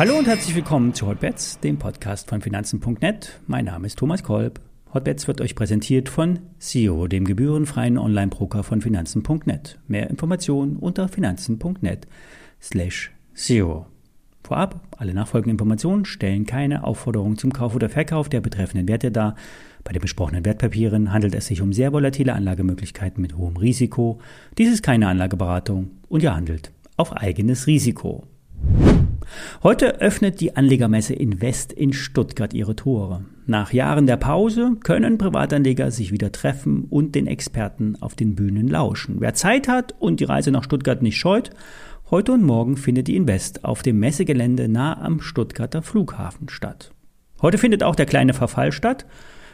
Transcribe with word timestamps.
Hallo 0.00 0.16
und 0.16 0.26
herzlich 0.26 0.56
willkommen 0.56 0.94
zu 0.94 1.06
Hotbets, 1.06 1.60
dem 1.60 1.78
Podcast 1.78 2.30
von 2.30 2.40
Finanzen.net. 2.40 3.38
Mein 3.46 3.66
Name 3.66 3.86
ist 3.86 3.98
Thomas 3.98 4.22
Kolb. 4.22 4.58
Hotbets 4.94 5.28
wird 5.28 5.42
euch 5.42 5.54
präsentiert 5.54 6.08
von 6.08 6.38
SEO, 6.58 7.06
dem 7.06 7.26
gebührenfreien 7.26 7.98
Online-Broker 7.98 8.62
von 8.62 8.80
Finanzen.net. 8.80 9.78
Mehr 9.88 10.08
Informationen 10.08 10.76
unter 10.76 11.06
Finanzen.net 11.08 12.06
slash 12.62 13.12
SEO. 13.34 13.89
Vorab, 14.50 14.80
alle 14.98 15.14
nachfolgenden 15.14 15.54
Informationen 15.54 16.04
stellen 16.04 16.44
keine 16.44 16.82
Aufforderung 16.82 17.38
zum 17.38 17.52
Kauf 17.52 17.76
oder 17.76 17.88
Verkauf 17.88 18.28
der 18.28 18.40
betreffenden 18.40 18.88
Werte 18.88 19.12
dar. 19.12 19.36
Bei 19.84 19.92
den 19.92 20.02
besprochenen 20.02 20.44
Wertpapieren 20.44 21.12
handelt 21.12 21.36
es 21.36 21.46
sich 21.46 21.62
um 21.62 21.72
sehr 21.72 21.92
volatile 21.92 22.32
Anlagemöglichkeiten 22.32 23.22
mit 23.22 23.36
hohem 23.36 23.56
Risiko. 23.56 24.18
Dies 24.58 24.72
ist 24.72 24.82
keine 24.82 25.06
Anlageberatung 25.06 25.92
und 26.08 26.24
ihr 26.24 26.34
handelt 26.34 26.72
auf 26.96 27.16
eigenes 27.16 27.68
Risiko. 27.68 28.24
Heute 29.62 30.00
öffnet 30.00 30.40
die 30.40 30.56
Anlegermesse 30.56 31.14
Invest 31.14 31.72
in 31.72 31.92
Stuttgart 31.92 32.52
ihre 32.52 32.74
Tore. 32.74 33.24
Nach 33.46 33.72
Jahren 33.72 34.08
der 34.08 34.16
Pause 34.16 34.72
können 34.82 35.16
Privatanleger 35.16 35.92
sich 35.92 36.10
wieder 36.10 36.32
treffen 36.32 36.86
und 36.90 37.14
den 37.14 37.28
Experten 37.28 37.96
auf 38.00 38.16
den 38.16 38.34
Bühnen 38.34 38.66
lauschen. 38.66 39.20
Wer 39.20 39.34
Zeit 39.34 39.68
hat 39.68 39.94
und 40.00 40.18
die 40.18 40.24
Reise 40.24 40.50
nach 40.50 40.64
Stuttgart 40.64 41.02
nicht 41.02 41.18
scheut, 41.18 41.50
heute 42.10 42.32
und 42.32 42.42
morgen 42.42 42.76
findet 42.76 43.06
die 43.06 43.14
Invest 43.14 43.64
auf 43.64 43.82
dem 43.82 44.00
Messegelände 44.00 44.68
nah 44.68 45.00
am 45.00 45.20
Stuttgarter 45.20 45.82
Flughafen 45.82 46.48
statt. 46.48 46.92
Heute 47.40 47.56
findet 47.56 47.84
auch 47.84 47.94
der 47.94 48.06
kleine 48.06 48.34
Verfall 48.34 48.72
statt. 48.72 49.06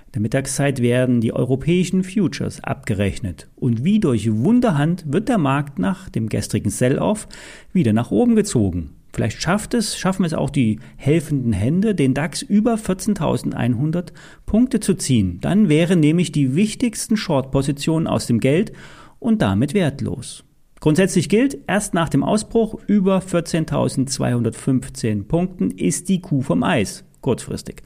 In 0.06 0.12
der 0.12 0.22
Mittagszeit 0.22 0.80
werden 0.80 1.20
die 1.20 1.34
europäischen 1.34 2.02
Futures 2.02 2.64
abgerechnet 2.64 3.48
und 3.56 3.84
wie 3.84 4.00
durch 4.00 4.32
Wunderhand 4.32 5.04
wird 5.12 5.28
der 5.28 5.36
Markt 5.36 5.78
nach 5.78 6.08
dem 6.08 6.30
gestrigen 6.30 6.70
Sell-off 6.70 7.28
wieder 7.74 7.92
nach 7.92 8.10
oben 8.10 8.36
gezogen. 8.36 8.92
Vielleicht 9.12 9.42
schafft 9.42 9.74
es, 9.74 9.98
schaffen 9.98 10.24
es 10.24 10.32
auch 10.32 10.50
die 10.50 10.80
helfenden 10.96 11.52
Hände, 11.52 11.94
den 11.94 12.14
DAX 12.14 12.40
über 12.40 12.74
14.100 12.74 14.12
Punkte 14.46 14.80
zu 14.80 14.94
ziehen. 14.94 15.38
Dann 15.42 15.68
wären 15.68 16.00
nämlich 16.00 16.32
die 16.32 16.54
wichtigsten 16.54 17.18
Short-Positionen 17.18 18.06
aus 18.06 18.26
dem 18.26 18.40
Geld 18.40 18.72
und 19.18 19.42
damit 19.42 19.74
wertlos. 19.74 20.45
Grundsätzlich 20.80 21.28
gilt, 21.28 21.58
erst 21.66 21.94
nach 21.94 22.08
dem 22.08 22.22
Ausbruch 22.22 22.78
über 22.86 23.18
14.215 23.18 25.24
Punkten 25.24 25.70
ist 25.70 26.08
die 26.08 26.20
Kuh 26.20 26.42
vom 26.42 26.62
Eis, 26.62 27.04
kurzfristig. 27.22 27.82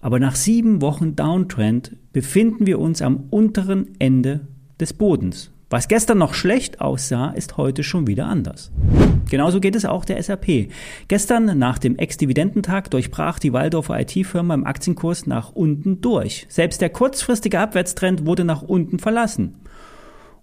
Aber 0.00 0.20
nach 0.20 0.34
sieben 0.34 0.80
Wochen 0.80 1.16
Downtrend 1.16 1.96
befinden 2.12 2.66
wir 2.66 2.78
uns 2.78 3.02
am 3.02 3.24
unteren 3.30 3.88
Ende 3.98 4.46
des 4.78 4.92
Bodens. 4.92 5.50
Was 5.70 5.88
gestern 5.88 6.18
noch 6.18 6.34
schlecht 6.34 6.80
aussah, 6.80 7.30
ist 7.30 7.56
heute 7.56 7.82
schon 7.82 8.06
wieder 8.06 8.26
anders. 8.26 8.70
Genauso 9.28 9.60
geht 9.60 9.74
es 9.74 9.84
auch 9.84 10.04
der 10.04 10.22
SAP. 10.22 10.68
Gestern 11.08 11.58
nach 11.58 11.78
dem 11.78 11.96
Ex-Dividendentag 11.96 12.90
durchbrach 12.90 13.38
die 13.38 13.52
Waldorfer 13.52 13.98
IT-Firma 13.98 14.54
im 14.54 14.66
Aktienkurs 14.66 15.26
nach 15.26 15.52
unten 15.52 16.00
durch. 16.00 16.46
Selbst 16.48 16.80
der 16.80 16.90
kurzfristige 16.90 17.58
Abwärtstrend 17.58 18.26
wurde 18.26 18.44
nach 18.44 18.62
unten 18.62 18.98
verlassen. 18.98 19.56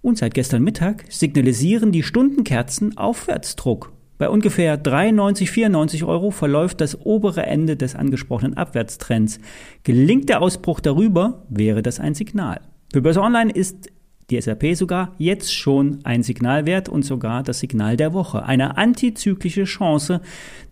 Und 0.02 0.18
seit 0.18 0.34
gestern 0.34 0.64
Mittag 0.64 1.06
signalisieren 1.10 1.92
die 1.92 2.04
Stundenkerzen 2.04 2.98
Aufwärtsdruck. 2.98 3.94
Bei 4.18 4.30
ungefähr 4.30 4.78
93, 4.78 5.50
94 5.50 6.04
Euro 6.04 6.32
verläuft 6.32 6.82
das 6.82 7.06
obere 7.06 7.44
Ende 7.46 7.76
des 7.76 7.96
angesprochenen 7.96 8.56
Abwärtstrends. 8.56 9.40
Gelingt 9.84 10.30
der 10.30 10.42
Ausbruch 10.42 10.80
darüber, 10.80 11.44
wäre 11.50 11.82
das 11.82 12.00
ein 12.00 12.14
Signal. 12.14 12.62
Für 12.94 13.02
Börse 13.02 13.22
Online 13.22 13.52
ist 13.52 13.90
die 14.30 14.40
SAP 14.40 14.76
sogar 14.76 15.14
jetzt 15.18 15.54
schon 15.54 16.00
ein 16.04 16.24
Signalwert 16.24 16.88
und 16.88 17.04
sogar 17.04 17.44
das 17.44 17.60
Signal 17.60 17.98
der 17.98 18.14
Woche. 18.14 18.44
Eine 18.44 18.78
antizyklische 18.78 19.66
Chance, 19.66 20.22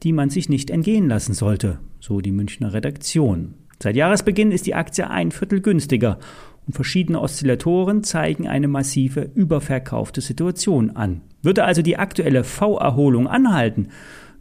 die 0.03 0.14
man 0.14 0.30
sich 0.30 0.47
nicht 0.47 0.69
entgehen 0.69 1.09
lassen 1.09 1.33
sollte, 1.33 1.80
so 1.99 2.21
die 2.21 2.31
Münchner 2.31 2.73
Redaktion. 2.73 3.55
Seit 3.81 3.95
Jahresbeginn 3.95 4.52
ist 4.52 4.65
die 4.65 4.75
Aktie 4.75 5.09
ein 5.09 5.31
Viertel 5.31 5.61
günstiger 5.61 6.20
und 6.69 6.73
verschiedene 6.73 7.19
Oszillatoren 7.19 8.03
zeigen 8.03 8.47
eine 8.47 8.67
massive 8.67 9.21
überverkaufte 9.33 10.21
Situation 10.21 10.91
an. 10.91 11.21
Würde 11.41 11.63
also 11.63 11.81
die 11.81 11.97
aktuelle 11.97 12.43
V-Erholung 12.43 13.27
anhalten, 13.27 13.87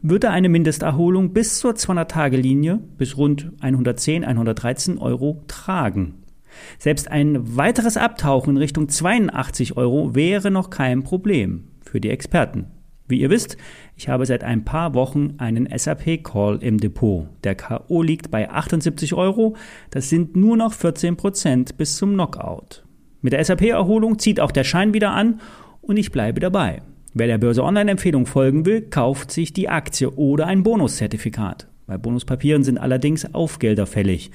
würde 0.02 0.28
eine 0.28 0.50
Mindesterholung 0.50 1.32
bis 1.32 1.58
zur 1.58 1.72
200-Tage-Linie 1.72 2.80
bis 2.98 3.16
rund 3.16 3.52
110, 3.60 4.26
113 4.26 4.98
Euro 4.98 5.42
tragen. 5.48 6.16
Selbst 6.78 7.10
ein 7.10 7.56
weiteres 7.56 7.96
Abtauchen 7.96 8.50
in 8.50 8.56
Richtung 8.58 8.90
82 8.90 9.78
Euro 9.78 10.14
wäre 10.14 10.50
noch 10.50 10.68
kein 10.68 11.04
Problem 11.04 11.64
für 11.80 11.98
die 11.98 12.10
Experten. 12.10 12.66
Wie 13.08 13.20
ihr 13.20 13.30
wisst, 13.30 13.56
ich 13.96 14.08
habe 14.08 14.26
seit 14.26 14.44
ein 14.44 14.64
paar 14.64 14.94
Wochen 14.94 15.34
einen 15.38 15.66
SAP-Call 15.74 16.62
im 16.62 16.78
Depot. 16.78 17.26
Der 17.42 17.54
K.O. 17.54 18.02
liegt 18.02 18.30
bei 18.30 18.50
78 18.50 19.14
Euro. 19.14 19.56
Das 19.90 20.10
sind 20.10 20.36
nur 20.36 20.56
noch 20.56 20.74
14 20.74 21.16
Prozent 21.16 21.78
bis 21.78 21.96
zum 21.96 22.12
Knockout. 22.12 22.84
Mit 23.22 23.32
der 23.32 23.42
SAP-Erholung 23.42 24.18
zieht 24.18 24.40
auch 24.40 24.52
der 24.52 24.64
Schein 24.64 24.92
wieder 24.92 25.10
an 25.10 25.40
und 25.80 25.96
ich 25.96 26.12
bleibe 26.12 26.40
dabei. 26.40 26.82
Wer 27.14 27.26
der 27.26 27.38
Börse 27.38 27.64
Online-Empfehlung 27.64 28.26
folgen 28.26 28.66
will, 28.66 28.82
kauft 28.82 29.32
sich 29.32 29.52
die 29.52 29.68
Aktie 29.68 30.10
oder 30.10 30.46
ein 30.46 30.62
Bonuszertifikat. 30.62 31.66
Bei 31.86 31.96
Bonuspapieren 31.96 32.62
sind 32.62 32.78
allerdings 32.78 33.34
Aufgelder 33.34 33.86
fällig. 33.86 34.30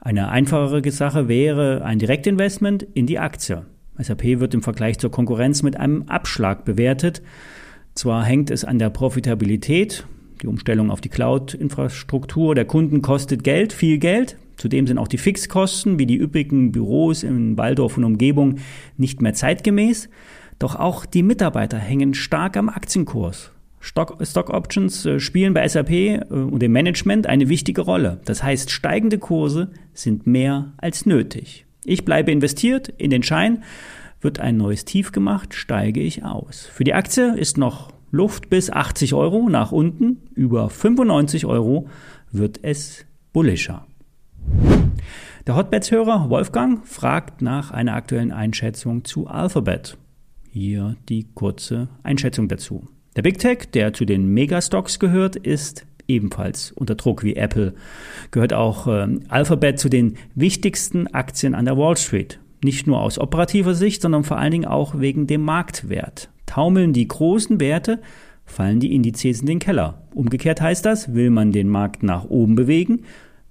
Eine 0.00 0.28
einfachere 0.28 0.90
Sache 0.90 1.28
wäre 1.28 1.84
ein 1.84 2.00
Direktinvestment 2.00 2.82
in 2.82 3.06
die 3.06 3.20
Aktie. 3.20 3.64
SAP 3.98 4.40
wird 4.40 4.54
im 4.54 4.62
Vergleich 4.62 4.98
zur 4.98 5.10
Konkurrenz 5.10 5.62
mit 5.62 5.76
einem 5.76 6.02
Abschlag 6.08 6.64
bewertet. 6.64 7.22
Zwar 7.98 8.24
hängt 8.24 8.52
es 8.52 8.64
an 8.64 8.78
der 8.78 8.90
Profitabilität, 8.90 10.06
die 10.40 10.46
Umstellung 10.46 10.92
auf 10.92 11.00
die 11.00 11.08
Cloud-Infrastruktur 11.08 12.54
der 12.54 12.64
Kunden 12.64 13.02
kostet 13.02 13.42
Geld, 13.42 13.72
viel 13.72 13.98
Geld. 13.98 14.36
Zudem 14.56 14.86
sind 14.86 14.98
auch 14.98 15.08
die 15.08 15.18
Fixkosten 15.18 15.98
wie 15.98 16.06
die 16.06 16.16
üppigen 16.16 16.70
Büros 16.70 17.24
in 17.24 17.58
Waldorf 17.58 17.96
und 17.96 18.04
Umgebung 18.04 18.60
nicht 18.96 19.20
mehr 19.20 19.34
zeitgemäß. 19.34 20.08
Doch 20.60 20.76
auch 20.76 21.06
die 21.06 21.24
Mitarbeiter 21.24 21.76
hängen 21.76 22.14
stark 22.14 22.56
am 22.56 22.68
Aktienkurs. 22.68 23.50
Stock, 23.80 24.16
Stock 24.22 24.50
Options 24.50 25.04
äh, 25.04 25.18
spielen 25.18 25.52
bei 25.52 25.66
SAP 25.66 25.90
äh, 25.90 26.20
und 26.30 26.62
dem 26.62 26.70
Management 26.70 27.26
eine 27.26 27.48
wichtige 27.48 27.80
Rolle. 27.80 28.20
Das 28.26 28.44
heißt, 28.44 28.70
steigende 28.70 29.18
Kurse 29.18 29.72
sind 29.92 30.24
mehr 30.24 30.72
als 30.76 31.04
nötig. 31.04 31.66
Ich 31.84 32.04
bleibe 32.04 32.30
investiert 32.30 32.90
in 32.96 33.10
den 33.10 33.24
Schein. 33.24 33.64
Wird 34.20 34.40
ein 34.40 34.56
neues 34.56 34.84
Tief 34.84 35.12
gemacht, 35.12 35.54
steige 35.54 36.00
ich 36.00 36.24
aus. 36.24 36.66
Für 36.72 36.84
die 36.84 36.94
Aktie 36.94 37.36
ist 37.36 37.56
noch 37.56 37.92
Luft 38.10 38.50
bis 38.50 38.70
80 38.70 39.14
Euro 39.14 39.48
nach 39.48 39.70
unten. 39.70 40.22
Über 40.34 40.70
95 40.70 41.46
Euro 41.46 41.88
wird 42.32 42.60
es 42.62 43.06
bullischer. 43.32 43.86
Der 45.46 45.56
Hotbeds-Hörer 45.56 46.28
Wolfgang 46.30 46.86
fragt 46.86 47.42
nach 47.42 47.70
einer 47.70 47.94
aktuellen 47.94 48.32
Einschätzung 48.32 49.04
zu 49.04 49.28
Alphabet. 49.28 49.96
Hier 50.50 50.96
die 51.08 51.26
kurze 51.34 51.88
Einschätzung 52.02 52.48
dazu. 52.48 52.86
Der 53.16 53.22
Big 53.22 53.38
Tech, 53.38 53.70
der 53.72 53.92
zu 53.92 54.04
den 54.04 54.28
Megastocks 54.28 54.98
gehört, 54.98 55.36
ist 55.36 55.86
ebenfalls 56.06 56.72
unter 56.72 56.94
Druck 56.94 57.22
wie 57.22 57.36
Apple. 57.36 57.74
Gehört 58.30 58.52
auch 58.52 58.86
äh, 58.86 59.06
Alphabet 59.28 59.78
zu 59.78 59.88
den 59.88 60.16
wichtigsten 60.34 61.06
Aktien 61.08 61.54
an 61.54 61.66
der 61.66 61.76
Wall 61.76 61.96
Street. 61.96 62.40
Nicht 62.62 62.86
nur 62.86 63.00
aus 63.00 63.18
operativer 63.18 63.74
Sicht, 63.74 64.02
sondern 64.02 64.24
vor 64.24 64.38
allen 64.38 64.52
Dingen 64.52 64.64
auch 64.64 64.98
wegen 64.98 65.26
dem 65.26 65.42
Marktwert. 65.42 66.30
Taumeln 66.46 66.92
die 66.92 67.06
großen 67.06 67.60
Werte, 67.60 68.00
fallen 68.44 68.80
die 68.80 68.94
Indizes 68.94 69.40
in 69.40 69.46
den 69.46 69.58
Keller. 69.58 70.02
Umgekehrt 70.14 70.60
heißt 70.60 70.84
das, 70.84 71.14
will 71.14 71.30
man 71.30 71.52
den 71.52 71.68
Markt 71.68 72.02
nach 72.02 72.24
oben 72.24 72.54
bewegen, 72.54 73.02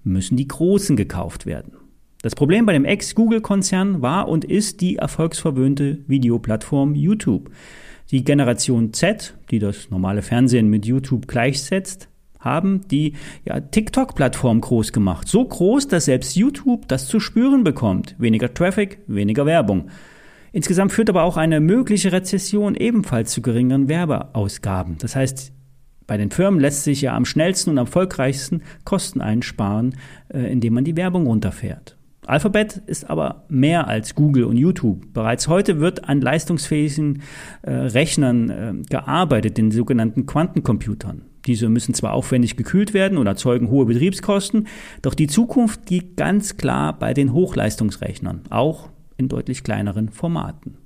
müssen 0.03 0.37
die 0.37 0.47
Großen 0.47 0.95
gekauft 0.95 1.45
werden. 1.45 1.73
Das 2.21 2.35
Problem 2.35 2.65
bei 2.65 2.73
dem 2.73 2.85
Ex-Google-Konzern 2.85 4.01
war 4.01 4.27
und 4.27 4.43
ist 4.43 4.81
die 4.81 4.97
erfolgsverwöhnte 4.97 5.99
Videoplattform 6.07 6.95
YouTube. 6.95 7.51
Die 8.11 8.23
Generation 8.23 8.93
Z, 8.93 9.37
die 9.51 9.59
das 9.59 9.89
normale 9.91 10.21
Fernsehen 10.21 10.69
mit 10.69 10.85
YouTube 10.85 11.27
gleichsetzt, 11.27 12.09
haben 12.39 12.87
die 12.87 13.13
ja, 13.45 13.59
TikTok-Plattform 13.59 14.61
groß 14.61 14.91
gemacht. 14.91 15.27
So 15.27 15.43
groß, 15.43 15.87
dass 15.87 16.05
selbst 16.05 16.35
YouTube 16.35 16.87
das 16.87 17.07
zu 17.07 17.19
spüren 17.19 17.63
bekommt. 17.63 18.15
Weniger 18.17 18.53
Traffic, 18.53 18.99
weniger 19.07 19.45
Werbung. 19.45 19.89
Insgesamt 20.51 20.91
führt 20.91 21.09
aber 21.09 21.23
auch 21.23 21.37
eine 21.37 21.59
mögliche 21.59 22.11
Rezession 22.11 22.75
ebenfalls 22.75 23.31
zu 23.31 23.41
geringeren 23.41 23.89
Werbeausgaben. 23.89 24.97
Das 24.99 25.15
heißt, 25.15 25.51
bei 26.07 26.17
den 26.17 26.31
Firmen 26.31 26.59
lässt 26.59 26.83
sich 26.83 27.01
ja 27.01 27.15
am 27.15 27.25
schnellsten 27.25 27.71
und 27.71 27.77
am 27.77 27.85
erfolgreichsten 27.85 28.61
Kosten 28.85 29.21
einsparen, 29.21 29.95
äh, 30.29 30.51
indem 30.51 30.73
man 30.73 30.85
die 30.85 30.95
Werbung 30.95 31.27
runterfährt. 31.27 31.97
Alphabet 32.25 32.81
ist 32.87 33.09
aber 33.09 33.45
mehr 33.49 33.87
als 33.87 34.15
Google 34.15 34.45
und 34.45 34.57
YouTube. 34.57 35.13
Bereits 35.13 35.47
heute 35.47 35.79
wird 35.79 36.09
an 36.09 36.21
leistungsfähigen 36.21 37.21
äh, 37.61 37.71
Rechnern 37.71 38.49
äh, 38.49 38.73
gearbeitet, 38.89 39.57
den 39.57 39.71
sogenannten 39.71 40.25
Quantencomputern. 40.25 41.23
Diese 41.47 41.69
müssen 41.69 41.93
zwar 41.93 42.13
aufwendig 42.13 42.57
gekühlt 42.57 42.93
werden 42.93 43.17
und 43.17 43.25
erzeugen 43.25 43.69
hohe 43.69 43.85
Betriebskosten, 43.85 44.67
doch 45.01 45.13
die 45.13 45.27
Zukunft 45.27 45.89
liegt 45.89 46.17
ganz 46.17 46.57
klar 46.57 46.97
bei 46.97 47.13
den 47.13 47.33
Hochleistungsrechnern, 47.33 48.41
auch 48.49 48.89
in 49.17 49.29
deutlich 49.29 49.63
kleineren 49.63 50.09
Formaten. 50.09 50.77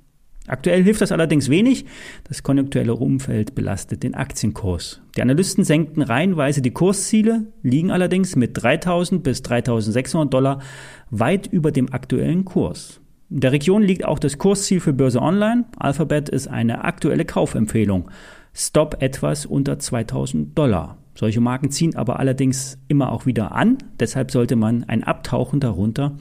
Aktuell 0.48 0.82
hilft 0.82 1.00
das 1.00 1.12
allerdings 1.12 1.50
wenig. 1.50 1.84
Das 2.24 2.42
konjunkturelle 2.42 2.94
Umfeld 2.94 3.54
belastet 3.54 4.02
den 4.02 4.14
Aktienkurs. 4.14 5.00
Die 5.16 5.22
Analysten 5.22 5.62
senkten 5.62 6.02
reihenweise 6.02 6.62
die 6.62 6.72
Kursziele, 6.72 7.46
liegen 7.62 7.92
allerdings 7.92 8.34
mit 8.34 8.60
3000 8.60 9.22
bis 9.22 9.42
3600 9.42 10.32
Dollar 10.32 10.60
weit 11.10 11.46
über 11.46 11.70
dem 11.70 11.92
aktuellen 11.92 12.44
Kurs. 12.44 13.00
In 13.30 13.40
der 13.40 13.52
Region 13.52 13.82
liegt 13.82 14.04
auch 14.04 14.18
das 14.18 14.36
Kursziel 14.36 14.80
für 14.80 14.92
Börse 14.92 15.22
Online. 15.22 15.64
Alphabet 15.78 16.28
ist 16.28 16.48
eine 16.48 16.84
aktuelle 16.84 17.24
Kaufempfehlung. 17.24 18.10
Stop 18.54 19.02
etwas 19.02 19.46
unter 19.46 19.78
2000 19.78 20.56
Dollar. 20.56 20.98
Solche 21.14 21.40
Marken 21.40 21.70
ziehen 21.70 21.96
aber 21.96 22.18
allerdings 22.18 22.78
immer 22.88 23.12
auch 23.12 23.26
wieder 23.26 23.52
an. 23.52 23.78
Deshalb 24.00 24.30
sollte 24.30 24.56
man 24.56 24.84
ein 24.84 25.04
Abtauchen 25.04 25.60
darunter 25.60 26.16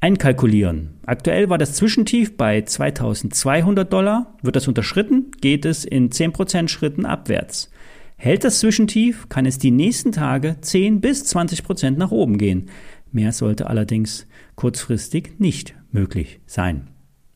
einkalkulieren. 0.00 1.00
Aktuell 1.06 1.48
war 1.50 1.58
das 1.58 1.74
Zwischentief 1.74 2.36
bei 2.36 2.62
2200 2.62 3.92
Dollar. 3.92 4.36
Wird 4.42 4.56
das 4.56 4.68
unterschritten, 4.68 5.32
geht 5.40 5.64
es 5.64 5.84
in 5.84 6.10
10% 6.10 6.68
Schritten 6.68 7.04
abwärts. 7.04 7.70
Hält 8.16 8.44
das 8.44 8.60
Zwischentief, 8.60 9.28
kann 9.28 9.46
es 9.46 9.58
die 9.58 9.70
nächsten 9.70 10.12
Tage 10.12 10.56
10 10.60 11.00
bis 11.00 11.24
20% 11.34 11.92
nach 11.92 12.10
oben 12.10 12.38
gehen. 12.38 12.68
Mehr 13.12 13.32
sollte 13.32 13.68
allerdings 13.68 14.26
kurzfristig 14.54 15.38
nicht 15.38 15.74
möglich 15.92 16.40
sein. 16.46 16.88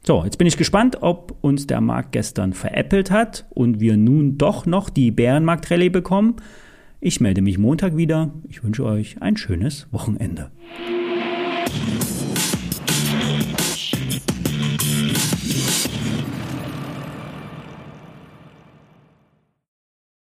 So, 0.05 0.25
jetzt 0.25 0.37
bin 0.37 0.49
ich 0.49 0.57
gespannt, 0.57 0.99
ob 1.01 1.37
uns 1.43 1.69
der 1.69 1.81
Markt 1.81 2.11
gestern 2.11 2.55
veräppelt 2.55 3.13
hat 3.13 3.47
und 3.51 3.79
wir 3.79 3.97
nun 3.97 4.37
doch 4.37 4.67
noch 4.67 4.91
die 4.91 5.13
Bärenmarkt-Rallye 5.13 5.91
bekommen. 5.91 6.37
Ich 7.01 7.21
melde 7.21 7.41
mich 7.41 7.57
Montag 7.57 7.97
wieder. 7.97 8.33
Ich 8.49 8.65
wünsche 8.65 8.85
euch 8.85 9.23
ein 9.23 9.37
schönes 9.37 9.87
Wochenende. 9.93 10.51